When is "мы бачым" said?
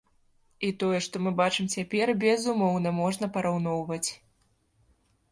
1.25-1.67